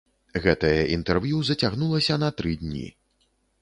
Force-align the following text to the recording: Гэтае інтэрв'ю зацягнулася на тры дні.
Гэтае 0.45 0.79
інтэрв'ю 0.95 1.43
зацягнулася 1.51 2.21
на 2.25 2.35
тры 2.41 2.59
дні. 2.67 2.87